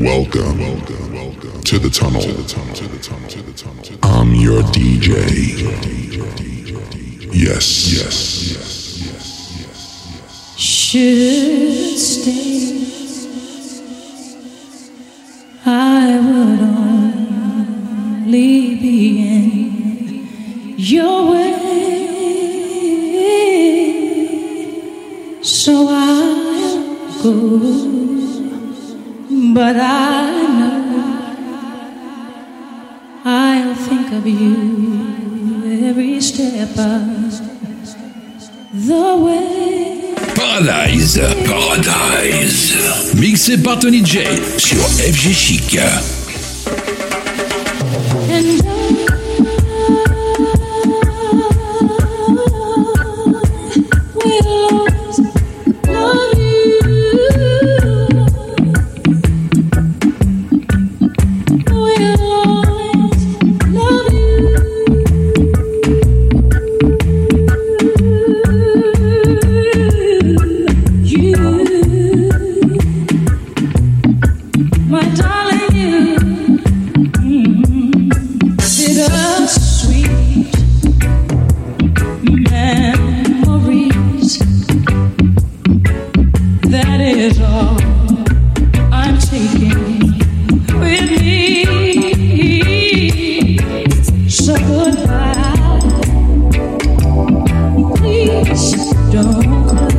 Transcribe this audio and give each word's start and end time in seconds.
Welcome 0.00 0.58
to 1.62 1.78
the 1.78 1.88
tunnel. 1.88 2.20
I'm 4.02 4.34
your 4.34 4.62
DJ. 4.62 5.14
Yes, 7.32 7.92
yes, 7.92 8.50
yes. 8.50 8.98
Should 10.58 11.98
stay. 11.98 12.83
Mixé 43.34 43.56
par 43.56 43.80
Tony 43.80 44.00
Jay 44.06 44.28
sur 44.58 44.78
FG 44.78 45.32
Chic. 45.32 45.78
Please 99.14 99.93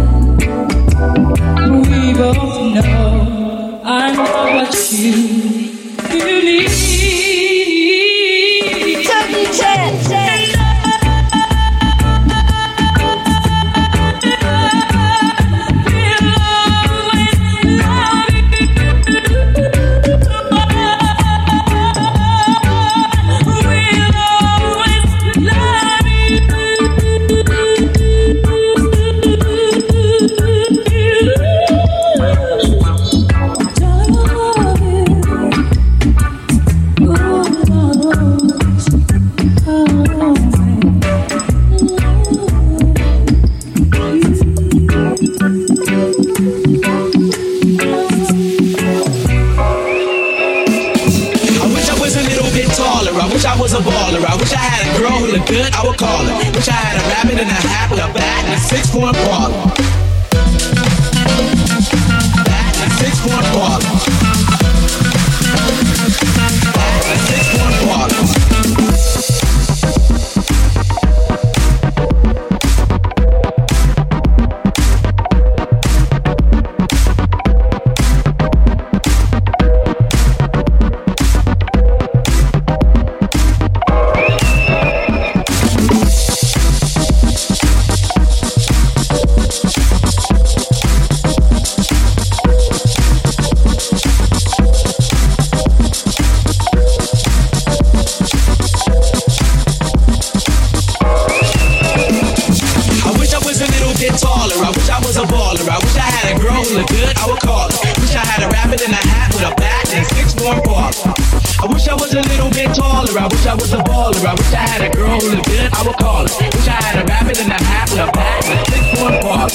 little 112.45 112.69
bit 112.69 112.75
taller. 112.75 113.17
I 113.17 113.28
wish 113.28 113.45
I 113.45 113.56
was 113.56 113.73
a 113.73 113.81
baller. 113.81 114.22
I 114.22 114.33
wish 114.33 114.53
I 114.53 114.61
had 114.69 114.81
a 114.85 114.89
girl 114.94 115.17
who 115.19 115.29
looked 115.33 115.50
good. 115.50 115.69
I 115.73 115.81
would 115.81 115.97
call 115.97 116.28
her. 116.28 116.33
Wish 116.53 116.67
I 116.67 116.78
had 116.78 117.01
a 117.01 117.06
rabbit 117.06 117.39
in 117.41 117.50
a 117.50 117.57
hat 117.57 117.89
with 117.89 118.06
a 118.06 118.11
bat 118.11 118.45
and 118.45 118.61
six 118.69 118.85
more 119.01 119.13
balls. 119.22 119.53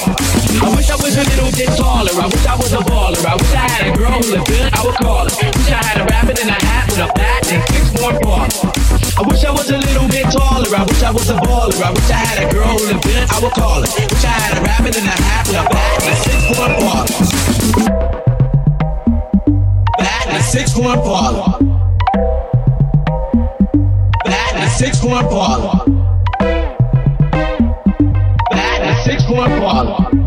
I 0.58 0.68
wish 0.74 0.90
I 0.90 0.96
was 0.98 1.14
a 1.14 1.22
little 1.22 1.52
bit 1.54 1.70
taller. 1.78 2.10
I 2.10 2.26
wish 2.26 2.46
I 2.46 2.56
was 2.56 2.72
a 2.72 2.82
baller. 2.82 3.22
I 3.22 3.34
wish 3.38 3.54
I 3.54 3.66
had 3.70 3.82
a 3.86 3.96
girl 3.96 4.18
who 4.18 4.34
looked 4.34 4.48
good. 4.50 4.66
I 4.74 4.80
would 4.82 4.98
call 4.98 5.22
her. 5.22 5.30
Wish 5.30 5.70
I 5.70 5.80
had 5.86 6.00
a 6.02 6.04
rabbit 6.10 6.42
in 6.42 6.48
a 6.48 6.58
hat 6.58 6.84
with 6.90 6.98
a 6.98 7.08
bat 7.14 7.52
and 7.52 7.62
six 7.70 7.84
more 8.00 8.14
balls. 8.18 8.58
I 9.14 9.22
wish 9.22 9.44
I 9.44 9.52
was 9.54 9.70
a 9.70 9.78
little 9.78 10.08
bit 10.08 10.26
taller. 10.34 10.70
I 10.74 10.82
wish 10.82 11.02
I 11.02 11.10
was 11.14 11.30
a 11.30 11.38
baller. 11.38 11.78
I 11.78 11.90
wish 11.94 12.10
I 12.10 12.18
had 12.26 12.38
a 12.42 12.46
girl 12.50 12.74
who 12.74 12.90
looked 12.90 13.06
good. 13.06 13.22
I 13.30 13.38
would 13.38 13.54
call 13.54 13.86
her. 13.86 13.86
Wish 13.86 14.24
I 14.24 14.34
had 14.34 14.58
a 14.58 14.62
rabbit 14.66 14.96
in 14.98 15.06
a 15.06 15.14
hat 15.14 15.46
with 15.46 15.62
a 15.62 15.64
bat 15.70 15.94
and 16.02 16.10
a 16.10 16.16
six 16.18 16.38
point 16.58 16.74
baller. 16.82 17.06
Bat 19.94 20.26
and 20.26 20.36
a 20.36 20.42
six 20.42 20.74
point 20.74 21.00
baller. 21.06 21.79
Six 24.80 24.98
point 24.98 25.26
baller. 25.28 25.84
Bat 28.50 28.80
and 28.80 28.96
a 28.96 29.02
six 29.02 29.22
point 29.24 29.52
baller. 29.60 30.19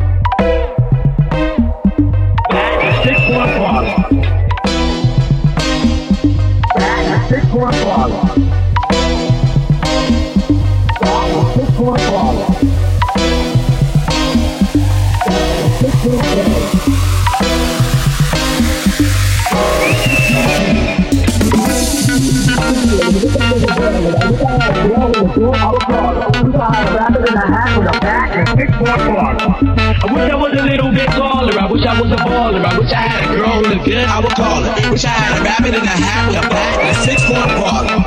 pounds 26.53 26.89
rather 26.93 27.21
than 27.25 27.33
a 27.33 27.47
half 27.49 27.77
with 27.77 27.89
a 27.89 27.99
back 27.99 28.29
and 28.37 28.47
six 28.53 28.69
more 28.77 28.97
bars. 29.09 29.41
I 29.41 30.07
wish 30.13 30.29
I 30.29 30.37
was 30.37 30.53
a 30.53 30.63
little 30.63 30.91
bit 30.93 31.09
taller. 31.09 31.55
I 31.57 31.65
wish 31.65 31.85
I 31.85 31.93
was 31.97 32.11
a 32.13 32.19
baller. 32.21 32.61
I 32.61 32.73
wish 32.77 32.93
I 32.93 33.01
had 33.09 33.21
a 33.25 33.27
girl 33.33 33.57
with 33.61 33.73
a 33.73 33.81
good. 33.81 34.05
I 34.05 34.17
would 34.21 34.35
call 34.37 34.61
her. 34.61 34.73
Wish 34.93 35.05
I 35.05 35.13
had 35.13 35.33
a 35.33 35.41
rabbit 35.41 35.73
and 35.73 35.87
a 35.87 35.97
hat 35.97 36.21
with 36.29 36.37
a 36.37 36.45
bat 36.45 36.73
and 36.77 36.89
a 36.93 36.97
six 37.01 37.17
more 37.25 37.49
baller. 37.57 37.97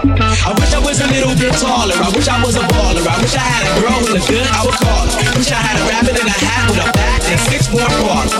I 0.46 0.50
wish 0.54 0.72
I 0.72 0.78
was 0.78 0.98
a 1.02 1.08
little 1.10 1.34
bit 1.34 1.52
taller. 1.58 1.98
I 1.98 2.08
wish 2.14 2.28
I 2.30 2.38
was 2.38 2.54
a 2.54 2.64
baller. 2.70 3.02
I 3.02 3.16
wish 3.18 3.34
I 3.34 3.42
had 3.42 3.64
a 3.66 3.72
girl 3.82 3.98
with 4.06 4.14
a 4.14 4.22
good. 4.30 4.46
I 4.46 4.60
would 4.62 4.78
call 4.78 5.06
her. 5.10 5.18
Wish 5.36 5.50
I 5.50 5.58
had 5.58 5.76
a 5.82 5.84
rabbit 5.90 6.14
and 6.14 6.30
a 6.30 6.36
hat 6.38 6.62
with 6.70 6.86
a 6.86 6.88
bat 6.94 7.20
and 7.26 7.40
six 7.50 7.66
more 7.74 7.90
bars. 8.06 8.30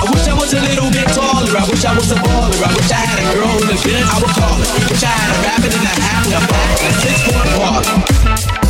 I 0.00 0.04
wish 0.08 0.26
I 0.26 0.34
was 0.34 0.50
a 0.56 0.60
little 0.64 0.88
bit 0.88 1.08
taller. 1.12 1.52
I 1.52 1.62
wish 1.68 1.84
I 1.84 1.92
was 1.92 2.08
a 2.08 2.18
baller. 2.24 2.56
I 2.56 2.70
wish 2.72 2.88
I 2.88 3.00
had 3.04 3.18
a 3.20 3.26
girl 3.36 3.52
with 3.60 3.76
a 3.76 3.78
good. 3.84 4.00
I 4.00 4.16
would 4.16 4.32
call 4.32 4.56
her. 4.56 4.68
Wish 4.88 5.04
I 5.04 5.12
had 5.12 5.28
a 5.28 5.38
rabbit 5.44 5.72
and 5.76 5.84
a 5.84 5.94
hat 6.00 6.18
with 6.24 6.40
a 6.40 6.42
bat 6.48 6.72
and 6.80 6.88
a 6.88 6.94
six 7.04 7.16
more 7.28 7.46
bars. 7.60 8.61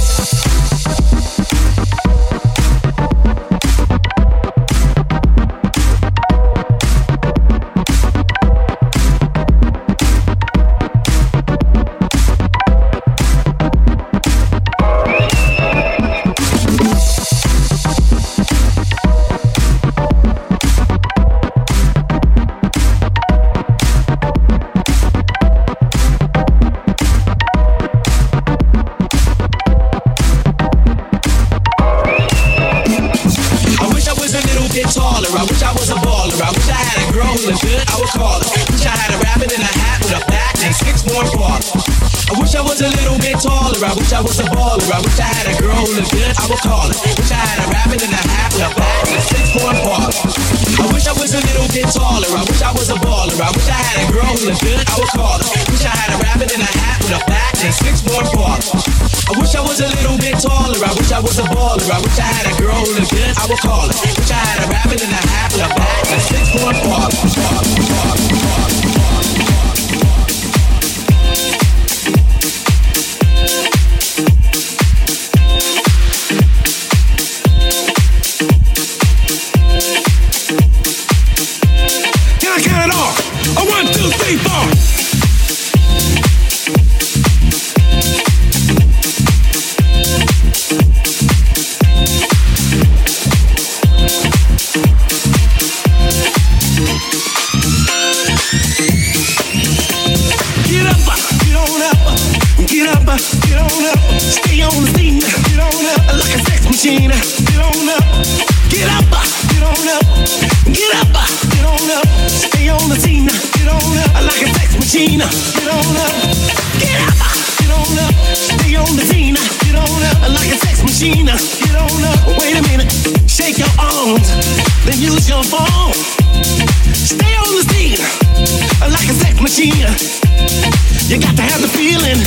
feeling. 131.72 132.20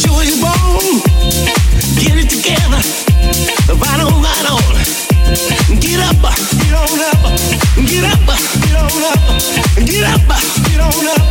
Sure 0.00 0.22
you 0.24 0.36
won't 0.42 1.04
get 1.98 2.16
it 2.18 2.28
together. 2.28 2.80
Right 3.74 4.00
on, 4.00 4.22
right 4.22 4.46
on. 4.50 4.62
Get 5.80 6.00
up, 6.00 6.16
get 6.62 6.74
on 6.74 7.00
up, 7.10 7.22
get 7.86 8.04
up, 8.04 8.20
get 8.64 8.76
on 8.76 9.02
up, 9.10 9.20
get 9.86 10.04
up, 10.04 10.28
get 10.68 10.80
on 10.80 11.06
up. 11.08 11.26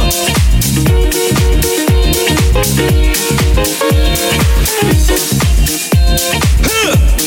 Huh. 6.62 7.19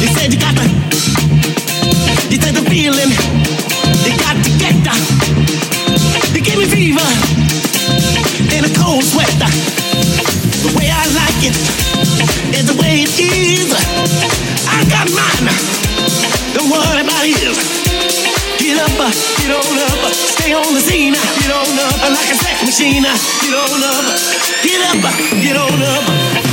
You 0.00 0.08
said 0.12 0.32
you 0.32 0.40
got 0.40 0.54
the, 0.56 0.66
you 2.30 2.38
said 2.40 2.54
the 2.54 2.64
feeling, 2.68 3.10
you 4.04 4.12
got 4.20 4.36
to 4.36 4.50
get 4.60 4.76
that. 4.84 5.00
You 6.34 6.40
give 6.40 6.58
me 6.58 6.66
fever 6.66 7.08
in 8.56 8.64
a 8.64 8.72
cold 8.76 9.04
sweat. 9.04 9.28
The 9.40 10.72
way 10.76 10.88
I 10.92 11.04
like 11.16 11.40
it 11.44 11.56
is 12.54 12.66
the 12.68 12.76
way 12.80 13.04
it 13.04 13.12
is. 13.16 13.72
I 14.68 14.84
got 14.92 15.08
mine. 15.16 15.48
Don't 16.54 16.68
worry 16.70 17.00
about 17.00 17.24
his. 17.24 17.56
Get 18.60 18.76
up, 18.78 18.92
uh, 19.00 19.10
get 19.40 19.50
on 19.50 19.78
up, 19.88 20.04
uh, 20.04 20.12
stay 20.12 20.52
on 20.52 20.74
the 20.74 20.80
scene. 20.80 21.14
Uh, 21.14 21.20
get 21.40 21.50
on 21.50 21.78
up 21.78 21.98
like 22.12 22.30
a 22.30 22.36
sex 22.36 22.62
machine. 22.64 23.02
Get 23.02 23.54
on 23.56 23.82
up, 23.82 24.04
get 24.62 24.80
up, 24.84 25.00
get 25.40 25.56
on 25.56 25.82
up. 25.82 26.49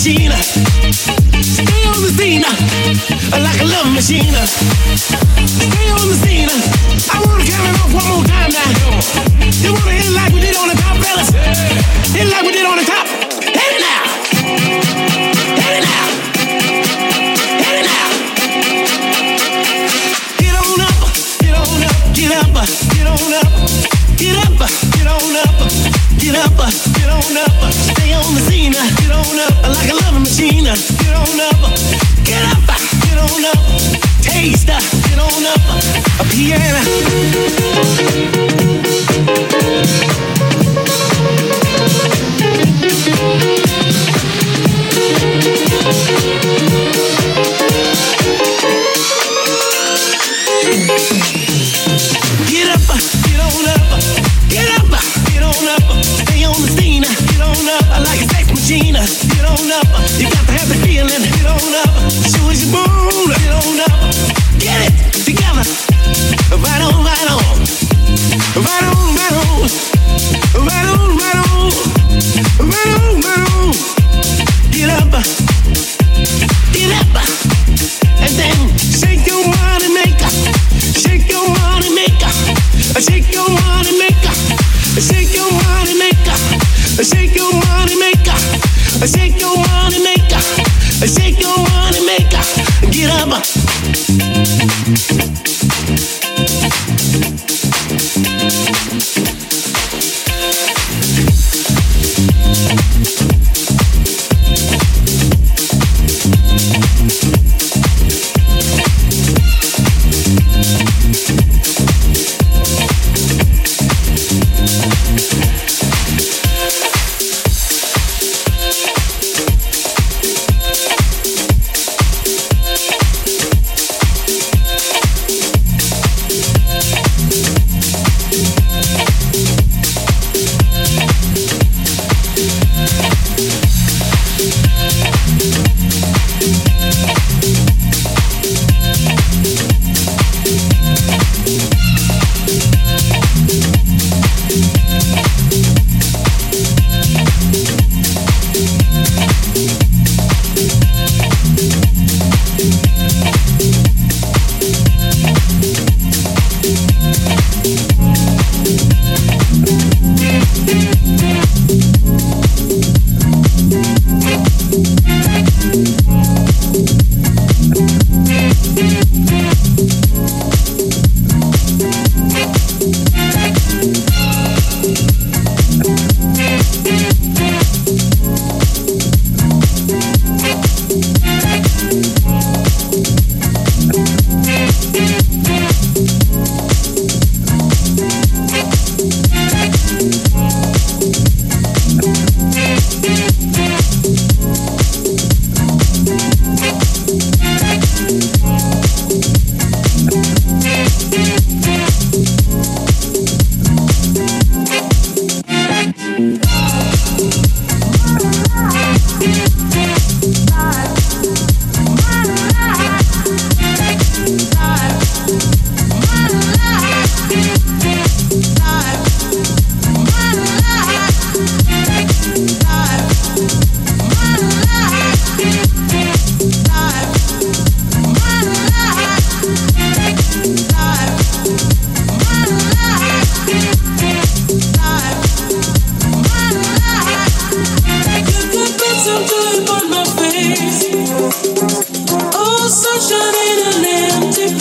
machine. 0.00 0.32
Stay 0.32 1.84
on 1.84 2.00
the 2.00 2.08
scene 2.16 2.40
like 2.40 3.60
a 3.60 3.64
love 3.68 3.92
machine. 3.92 4.32
Stay 4.32 5.90
on 5.92 6.08
the 6.08 6.16
scene. 6.24 6.48
I 7.12 7.20
wanna 7.20 7.44
count 7.44 7.68
it 7.68 7.76
off 7.84 7.92
one 7.92 8.08
more 8.08 8.24
time 8.24 8.48
now. 8.48 8.64
You 9.60 9.74
wanna 9.74 9.92
hit 9.92 10.08
it 10.08 10.14
like 10.16 10.32
we 10.32 10.40
did 10.40 10.56
on 10.56 10.68
the 10.68 10.74
top, 10.80 10.96
fellas? 11.04 11.28
Hit 12.16 12.24
it 12.24 12.32
like 12.32 12.44
we 12.46 12.52
did 12.52 12.64
on 12.64 12.78
the 12.78 12.84
top. 12.88 13.06
Hit 13.44 13.72
it 13.76 13.80
now. 13.84 14.00
Hit 15.60 15.76
it 15.76 15.84
now. 15.84 16.06
Hit 17.60 17.76
it 17.76 17.84
now. 17.84 18.08
Get 20.40 20.56
on 20.64 20.80
up. 20.80 20.96
Get 21.44 21.52
on 21.60 21.84
up. 21.84 21.96
Get 22.16 22.32
up. 22.32 22.56
Get 22.88 23.04
on 23.04 23.36
up. 23.36 23.52
Get 24.16 24.36
up. 24.48 24.64
Get 24.96 25.06
on 25.12 25.36
up. 25.44 25.60
Get 26.16 26.34
up. 26.40 26.56
Get 26.96 27.08
on 27.10 27.36
up. 27.36 27.59
Louisiana 36.40 37.19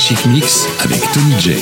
Chic 0.06 0.26
Mix 0.26 0.68
avec 0.80 1.00
Tony 1.12 1.40
J. 1.40 1.56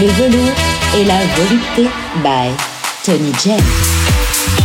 le 0.00 0.08
velours 0.08 0.54
et 0.96 1.04
la 1.04 1.18
volupté 1.36 1.88
by 2.22 2.50
Tony 3.04 3.32
James. 3.44 4.55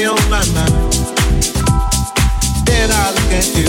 On 0.00 0.16
my 0.30 0.42
mind. 0.54 0.92
Then 2.64 2.90
I 2.90 3.12
look 3.12 3.32
at 3.32 3.46
you, 3.54 3.68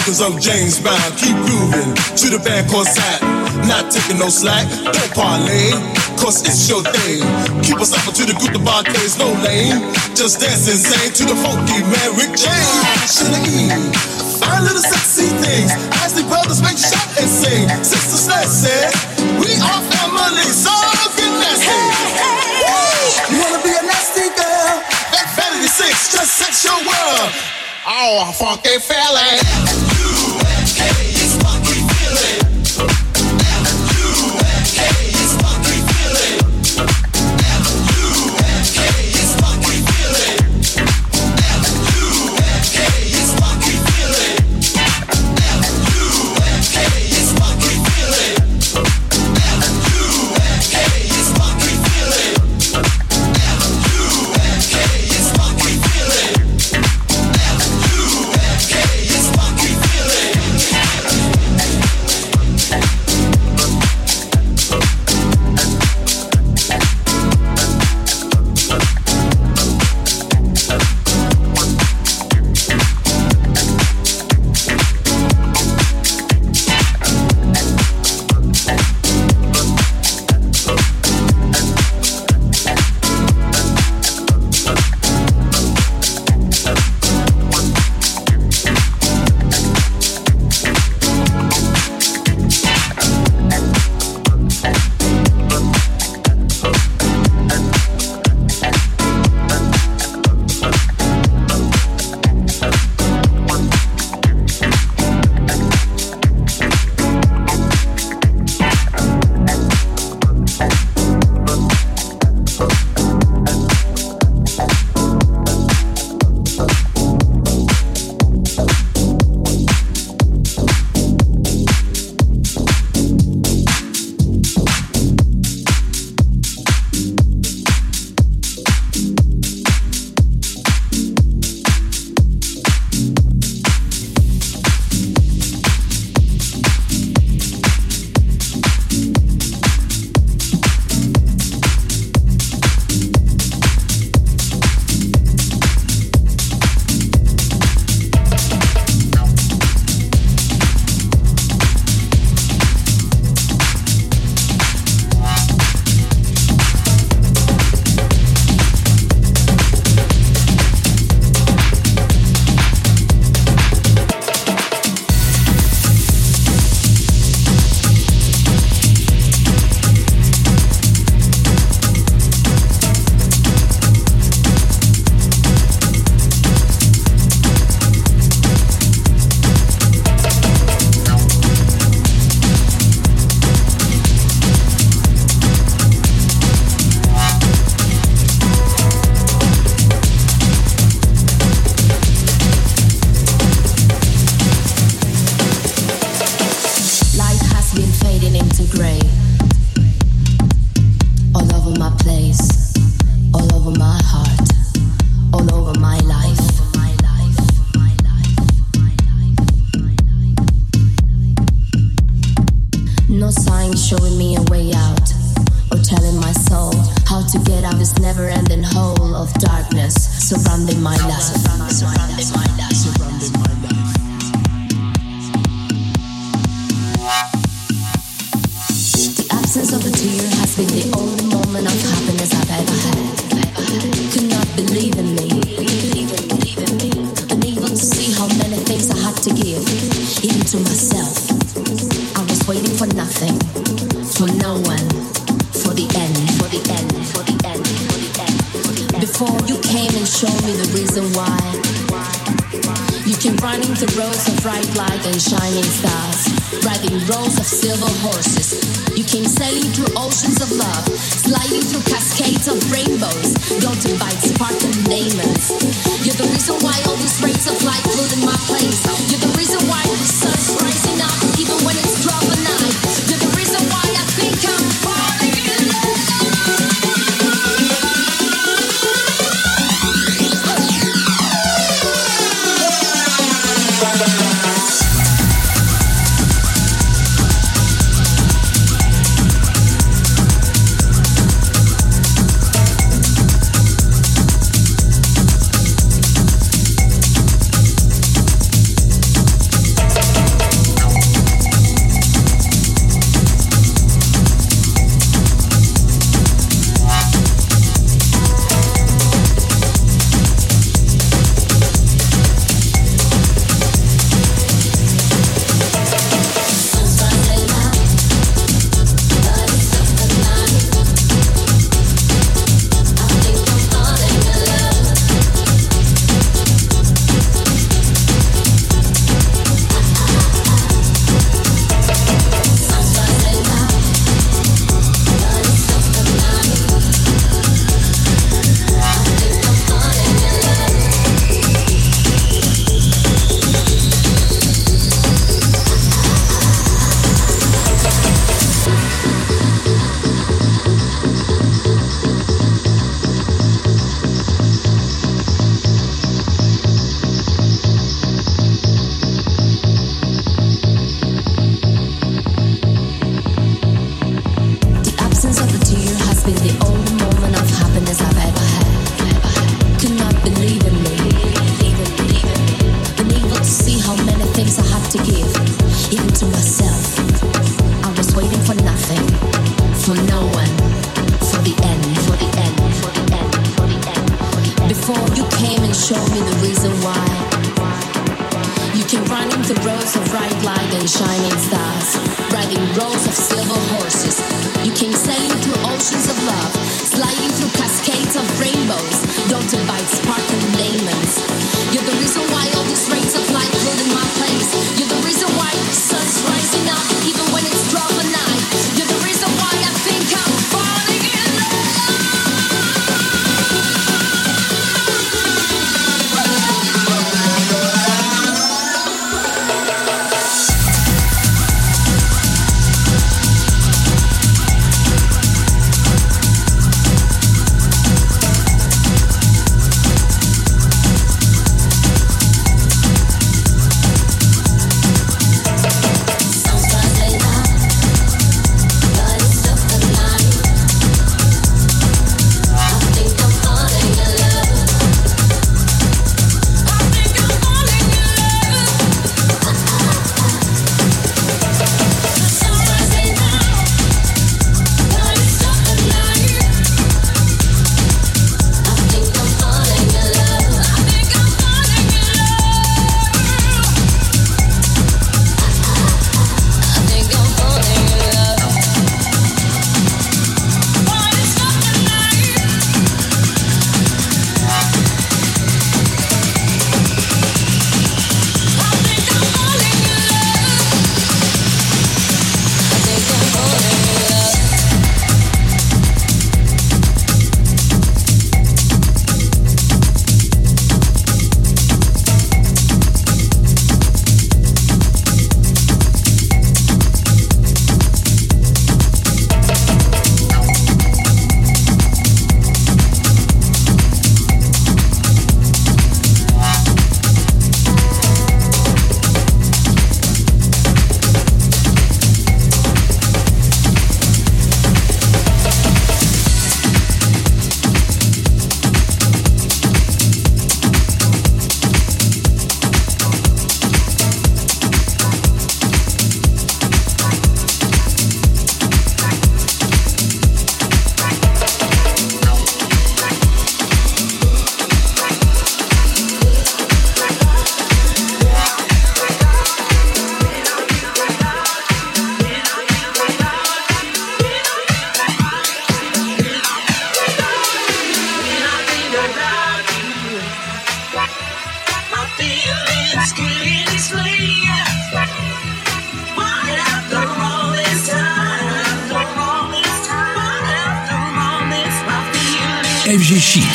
the 0.00 0.12
rhythms 0.12 0.20
of 0.20 0.40
James 0.40 0.80
Brown. 0.80 1.10
Keep 1.16 1.36
grooving 1.44 1.94
to 2.16 2.26
the 2.30 2.40
band 2.44 2.68
called 2.70 2.86
Sat. 2.86 3.20
Not 3.66 3.90
taking 3.92 4.18
no 4.18 4.28
slack. 4.28 4.68
Don't 4.84 5.12
parlay, 5.12 5.72
cause 6.16 6.40
it's 6.46 6.68
your 6.68 6.82
thing. 6.82 7.20
Keep 7.62 7.80
us 7.80 7.92
up 7.92 8.14
to 8.14 8.24
the 8.24 8.34
group 8.38 8.54
of 8.54 8.64
Bar-Kays, 8.64 9.18
no 9.18 9.28
lane. 9.44 9.92
Just 10.16 10.40
dance 10.40 10.68
insane 10.68 11.12
to 11.20 11.24
the 11.28 11.36
funky 11.36 11.84
man 11.84 12.08
Rick 12.16 12.32
James. 12.36 13.08
Should've 13.08 13.44
Fine 14.40 14.64
little 14.64 14.84
sexy 14.84 15.28
things. 15.44 15.72
As 16.00 16.16
the 16.16 16.24
brothers 16.24 16.62
make 16.62 16.78
shot 16.80 17.08
and 17.20 17.28
sing. 17.28 17.68
Sisters, 17.84 18.28
let's 18.28 18.52
say, 18.52 18.88
we 19.36 19.52
are 19.60 19.82
family. 19.92 20.48
So 20.48 20.72
get 21.16 21.32
nasty. 21.44 21.76
Woo! 22.64 23.36
You 23.36 23.36
wanna 23.42 23.60
be 23.60 23.72
a 23.76 23.82
nasty 23.84 24.32
girl? 24.32 24.80
That 25.12 25.28
vanity 25.36 25.68
six 25.68 26.12
just 26.14 26.40
sets 26.40 26.64
your 26.64 26.78
world. 26.88 27.59
Oh, 27.92 28.30
funky 28.32 28.78
feeling. 28.78 29.40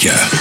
FG 0.05 0.34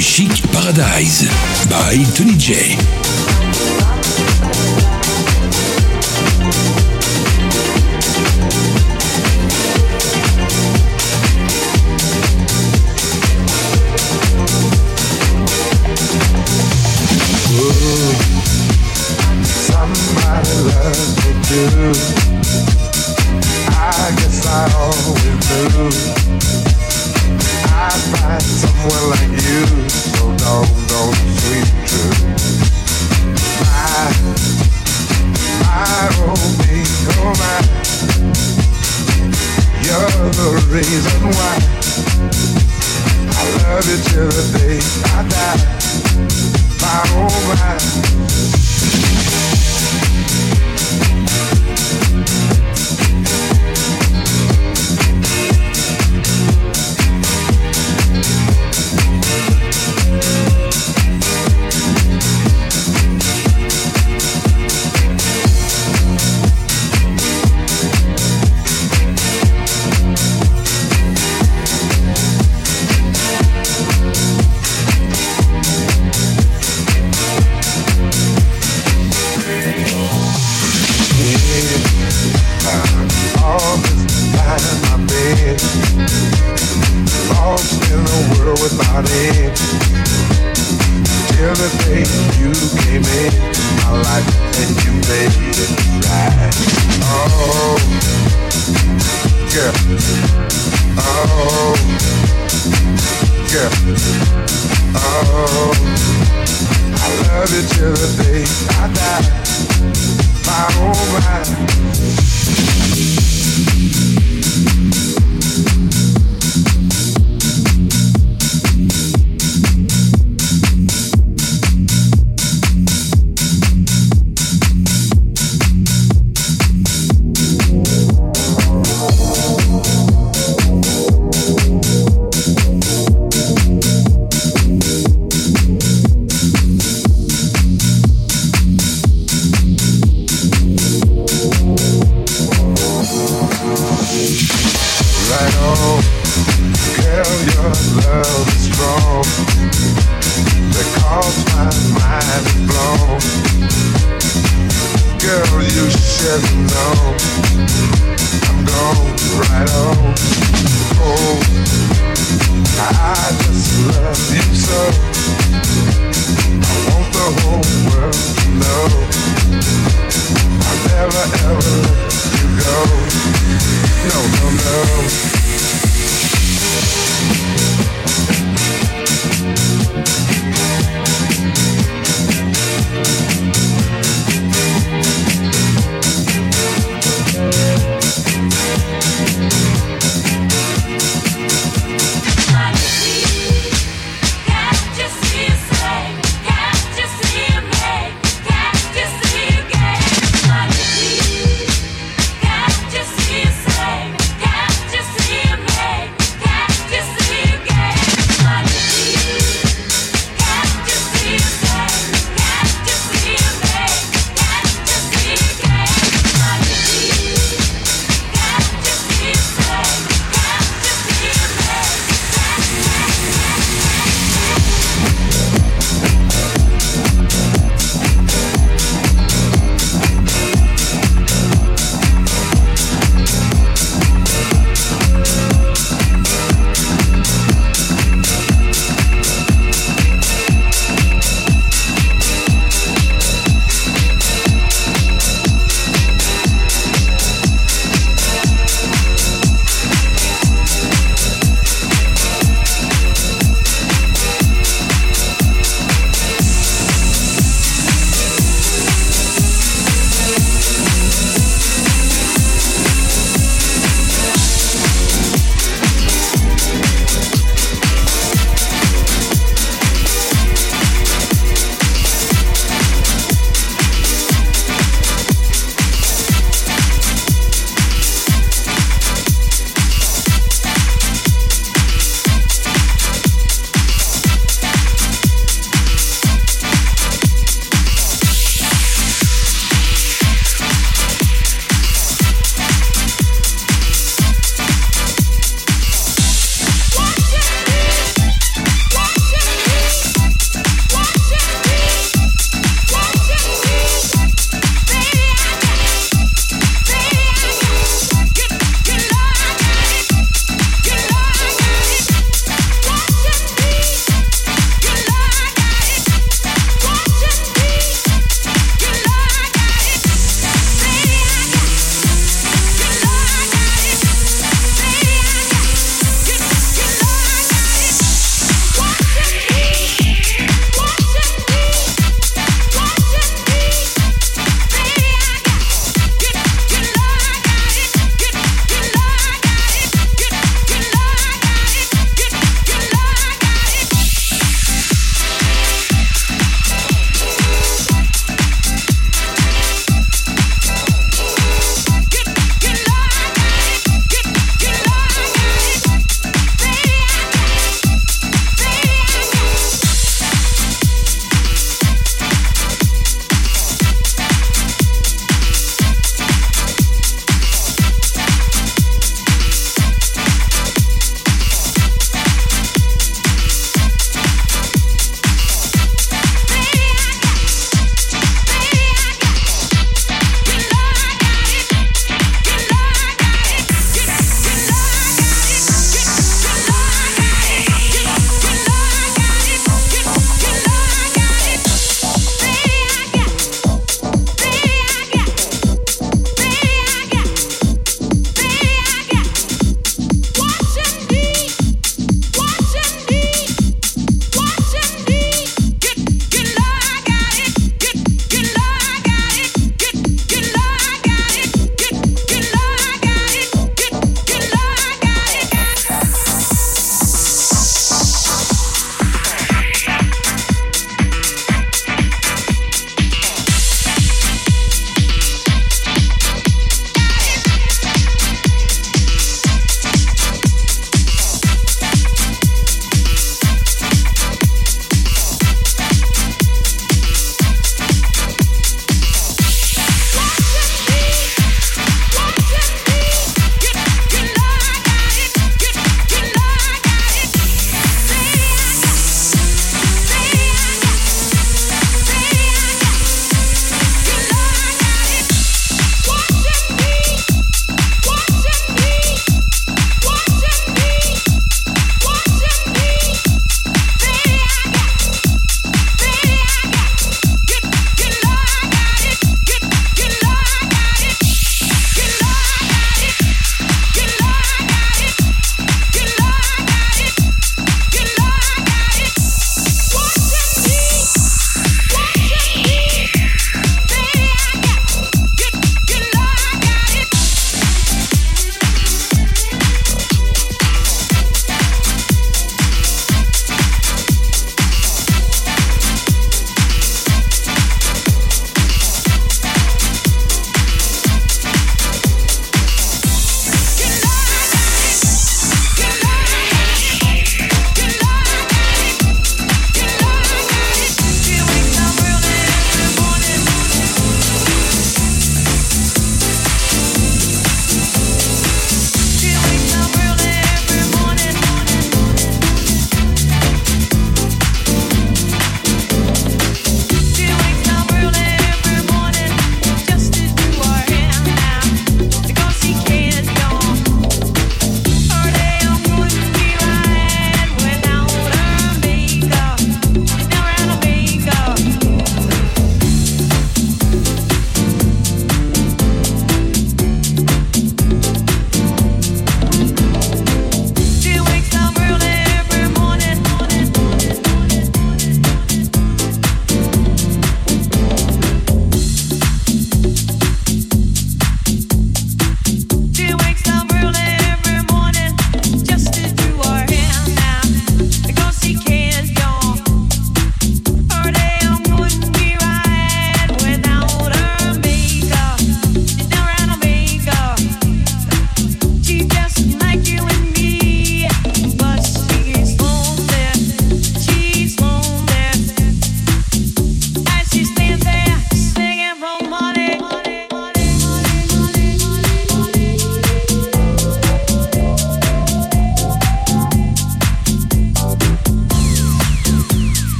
Chic 0.00 0.42
Paradise 0.50 1.22
by 1.68 1.94
Tony 2.16 2.36
J. 2.36 3.03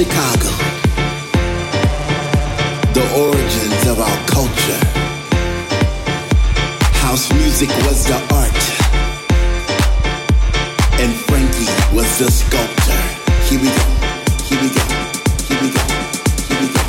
Chicago. 0.00 0.48
The 2.96 3.04
origins 3.20 3.86
of 3.86 4.00
our 4.00 4.18
culture. 4.26 4.82
House 7.04 7.30
music 7.34 7.68
was 7.84 8.06
the 8.06 8.16
art. 8.32 8.62
And 11.02 11.12
Frankie 11.26 11.68
was 11.94 12.18
the 12.18 12.30
sculptor. 12.30 13.02
Here 13.44 13.60
we 13.60 13.68
go. 13.68 13.84
Here 14.48 14.60
we 14.62 14.70
go. 14.72 14.84
Here 15.48 15.60
we 15.60 15.68
go. 15.68 15.84
Here 16.48 16.60
we 16.62 16.68
go. 16.72 16.82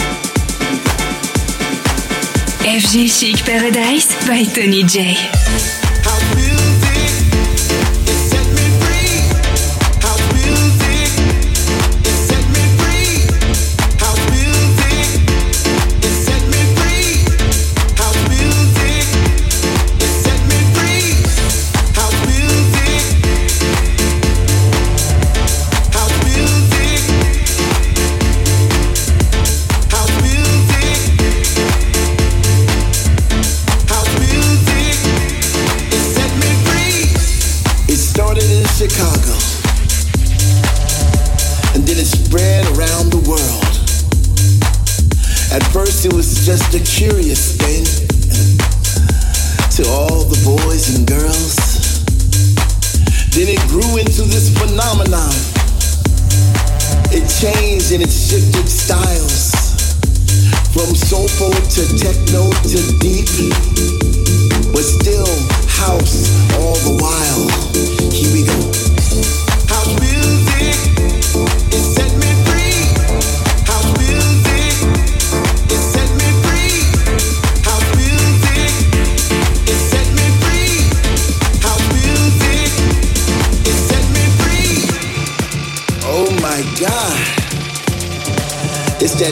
FG 2.79 3.09
Chic 3.11 3.43
Paradise 3.43 4.07
by 4.25 4.43
Tony 4.43 4.83
J. 4.83 5.80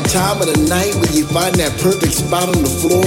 time 0.10 0.42
of 0.42 0.48
the 0.50 0.58
night 0.66 0.96
when 0.98 1.14
you 1.14 1.24
find 1.26 1.54
that 1.62 1.70
perfect 1.78 2.14
spot 2.14 2.50
on 2.50 2.58
the 2.66 2.74
floor 2.82 3.06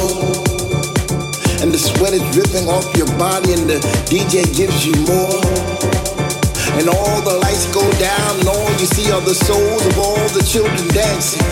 and 1.59 1.75
the 1.75 1.79
sweat 1.79 2.15
is 2.15 2.23
dripping 2.31 2.71
off 2.71 2.87
your 2.95 3.11
body 3.19 3.59
and 3.59 3.67
the 3.67 3.83
DJ 4.07 4.47
gives 4.55 4.87
you 4.87 4.95
more. 5.11 5.43
And 6.79 6.87
all 6.87 7.19
the 7.23 7.39
lights 7.43 7.67
go 7.75 7.83
down 7.99 8.39
and 8.39 8.47
all 8.47 8.71
you 8.79 8.87
see 8.87 9.11
are 9.11 9.21
the 9.21 9.35
souls 9.35 9.83
of 9.87 9.99
all 9.99 10.27
the 10.31 10.47
children 10.47 10.79
dancing. 10.95 11.43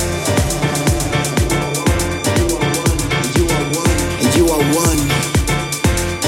And 4.23 4.31
you 4.39 4.47
are 4.51 4.63
one 4.71 5.03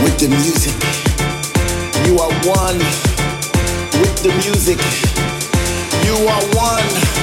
with 0.03 0.19
the 0.19 0.27
music. 0.27 0.75
You 2.07 2.19
are 2.23 2.35
one 2.47 2.75
with 2.75 2.75
the 2.75 2.75
music. 2.75 2.75
You 2.75 2.75
are 2.75 2.75
one 2.75 2.79
with 4.03 4.19
the 4.23 4.35
music. 4.43 4.79
You 6.07 6.27
are 6.27 6.43
one 6.59 6.83
with 6.83 7.03
the 7.07 7.11